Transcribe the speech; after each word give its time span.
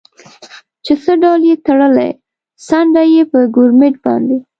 چې 0.85 0.93
څه 1.03 1.11
ډول 1.21 1.41
یې 1.49 1.55
تړلی، 1.65 2.11
څنډه 2.67 3.03
یې 3.13 3.23
په 3.31 3.39
ګورمېټ 3.55 3.95
باندې. 4.05 4.37